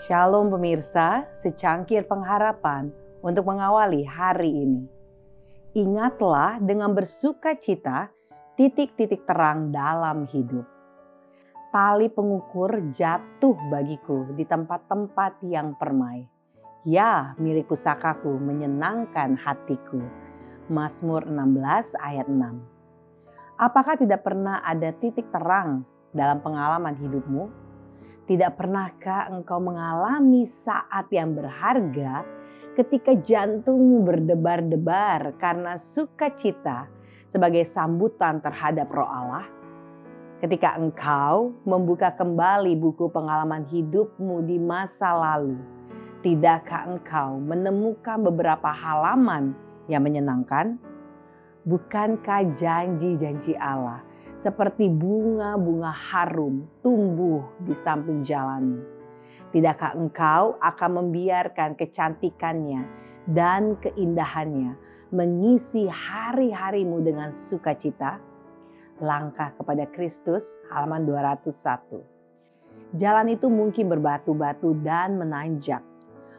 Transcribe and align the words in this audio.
Shalom 0.00 0.48
pemirsa, 0.48 1.28
secangkir 1.28 2.08
pengharapan 2.08 2.88
untuk 3.20 3.52
mengawali 3.52 4.00
hari 4.00 4.48
ini. 4.48 4.88
Ingatlah 5.76 6.56
dengan 6.56 6.96
bersuka 6.96 7.52
cita 7.52 8.08
titik-titik 8.56 9.28
terang 9.28 9.68
dalam 9.68 10.24
hidup. 10.24 10.64
Tali 11.68 12.08
pengukur 12.08 12.80
jatuh 12.96 13.52
bagiku 13.68 14.24
di 14.32 14.48
tempat-tempat 14.48 15.44
yang 15.44 15.76
permai. 15.76 16.24
Ya, 16.88 17.36
milik 17.36 17.68
pusakaku 17.68 18.40
menyenangkan 18.40 19.36
hatiku. 19.36 20.00
Mazmur 20.72 21.28
16 21.28 21.92
ayat 22.00 22.24
6. 22.24 22.40
Apakah 23.60 24.00
tidak 24.00 24.24
pernah 24.24 24.64
ada 24.64 24.96
titik 24.96 25.28
terang 25.28 25.84
dalam 26.16 26.40
pengalaman 26.40 26.96
hidupmu? 26.96 27.68
Tidak 28.30 28.54
pernahkah 28.54 29.26
engkau 29.26 29.58
mengalami 29.58 30.46
saat 30.46 31.10
yang 31.10 31.34
berharga 31.34 32.22
ketika 32.78 33.10
jantungmu 33.18 34.06
berdebar-debar 34.06 35.34
karena 35.34 35.74
sukacita 35.74 36.86
sebagai 37.26 37.66
sambutan 37.66 38.38
terhadap 38.38 38.86
roh 38.94 39.10
Allah? 39.10 39.50
Ketika 40.38 40.78
engkau 40.78 41.58
membuka 41.66 42.14
kembali 42.14 42.78
buku 42.78 43.10
pengalaman 43.10 43.66
hidupmu 43.66 44.46
di 44.46 44.62
masa 44.62 45.10
lalu, 45.10 45.58
tidakkah 46.22 46.86
engkau 46.86 47.34
menemukan 47.42 48.22
beberapa 48.22 48.70
halaman 48.70 49.58
yang 49.90 50.06
menyenangkan? 50.06 50.78
Bukankah 51.66 52.54
janji-janji 52.54 53.58
Allah 53.58 54.06
seperti 54.40 54.88
bunga-bunga 54.88 55.92
harum 55.92 56.64
tumbuh 56.80 57.44
di 57.60 57.76
samping 57.76 58.24
jalanmu. 58.24 58.80
Tidakkah 59.52 59.92
engkau 59.92 60.56
akan 60.56 60.90
membiarkan 61.04 61.76
kecantikannya 61.76 62.88
dan 63.28 63.76
keindahannya 63.84 64.80
mengisi 65.12 65.84
hari-harimu 65.84 67.04
dengan 67.04 67.36
sukacita? 67.36 68.16
Langkah 69.04 69.52
kepada 69.60 69.84
Kristus 69.92 70.56
halaman 70.72 71.04
201. 71.04 72.96
Jalan 72.96 73.28
itu 73.28 73.52
mungkin 73.52 73.92
berbatu-batu 73.92 74.80
dan 74.80 75.20
menanjak. 75.20 75.84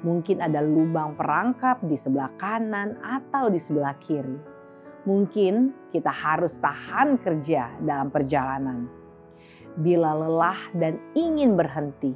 Mungkin 0.00 0.40
ada 0.40 0.64
lubang 0.64 1.12
perangkap 1.14 1.84
di 1.84 1.94
sebelah 1.94 2.32
kanan 2.40 2.96
atau 3.04 3.52
di 3.52 3.60
sebelah 3.60 3.94
kiri 4.02 4.51
Mungkin 5.02 5.74
kita 5.90 6.14
harus 6.14 6.62
tahan 6.62 7.18
kerja 7.18 7.74
dalam 7.82 8.14
perjalanan. 8.14 8.86
Bila 9.82 10.14
lelah 10.14 10.70
dan 10.78 11.00
ingin 11.18 11.58
berhenti, 11.58 12.14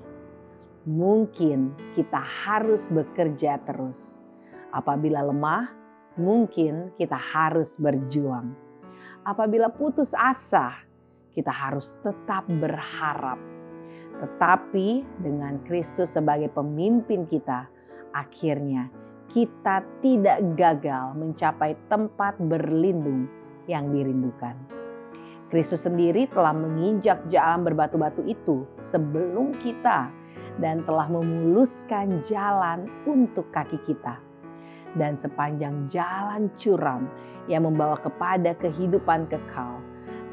mungkin 0.87 1.75
kita 1.99 2.23
harus 2.23 2.87
bekerja 2.87 3.59
terus. 3.67 4.23
Apabila 4.71 5.27
lemah, 5.27 5.67
mungkin 6.15 6.95
kita 6.95 7.19
harus 7.19 7.75
berjuang. 7.75 8.55
Apabila 9.27 9.67
putus 9.67 10.15
asa, 10.15 10.79
kita 11.35 11.51
harus 11.51 11.99
tetap 12.07 12.47
berharap. 12.47 13.43
Tetapi 14.23 15.03
dengan 15.21 15.59
Kristus 15.67 16.15
sebagai 16.15 16.55
pemimpin 16.55 17.27
kita, 17.27 17.67
akhirnya 18.15 18.89
kita 19.27 19.83
tidak 20.03 20.39
gagal 20.55 21.15
mencapai 21.19 21.75
tempat 21.91 22.39
berlindung 22.39 23.27
yang 23.67 23.91
dirindukan. 23.91 24.55
Kristus 25.47 25.87
sendiri 25.87 26.27
telah 26.27 26.51
menginjak 26.51 27.23
jalan 27.31 27.63
berbatu-batu 27.63 28.27
itu 28.27 28.67
sebelum 28.83 29.55
kita 29.63 30.11
dan 30.59 30.83
telah 30.83 31.07
memuluskan 31.07 32.19
jalan 32.27 32.91
untuk 33.07 33.47
kaki 33.55 33.79
kita. 33.87 34.19
Dan 34.97 35.15
sepanjang 35.21 35.87
jalan 35.93 36.49
curam 36.57 37.07
yang 37.47 37.69
membawa 37.69 38.01
kepada 38.01 38.57
kehidupan 38.57 39.29
kekal, 39.29 39.79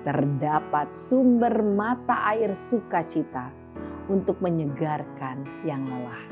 terdapat 0.08 0.90
sumber 0.90 1.62
mata 1.62 2.32
air 2.32 2.56
sukacita 2.56 3.52
untuk 4.08 4.40
menyegarkan 4.40 5.44
yang 5.68 5.84
lelah. 5.84 6.24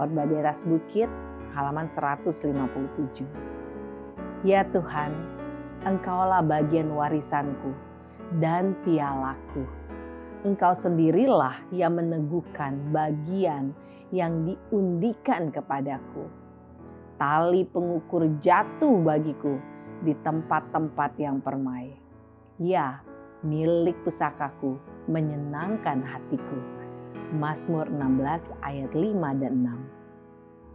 Khotbah 0.00 0.26
di 0.26 0.34
atas 0.40 0.64
bukit 0.64 1.10
halaman 1.58 1.90
157. 1.90 3.26
Ya 4.46 4.62
Tuhan, 4.70 5.10
Engkaulah 5.78 6.42
bagian 6.42 6.90
warisanku 6.90 7.70
dan 8.42 8.74
pialaku. 8.82 9.62
Engkau 10.42 10.74
sendirilah 10.74 11.54
yang 11.70 11.98
meneguhkan 11.98 12.90
bagian 12.90 13.74
yang 14.10 14.42
diundikan 14.42 15.54
kepadaku. 15.54 16.26
Tali 17.14 17.66
pengukur 17.66 18.26
jatuh 18.42 19.02
bagiku 19.02 19.58
di 20.02 20.14
tempat-tempat 20.22 21.14
yang 21.18 21.38
permai. 21.42 21.94
Ya, 22.58 23.02
milik 23.46 23.98
pusakaku 24.02 24.78
menyenangkan 25.06 26.02
hatiku. 26.02 26.58
Mazmur 27.34 27.86
16 27.90 28.50
ayat 28.66 28.90
5 28.94 29.42
dan 29.42 29.52
6. 29.62 29.97